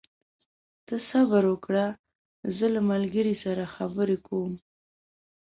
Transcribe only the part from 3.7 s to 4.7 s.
خبرې کوم.